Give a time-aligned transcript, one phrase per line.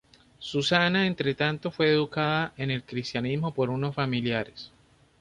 [0.39, 4.71] Susana, entre tanto, fue educada en el cristianismo por unos familiares.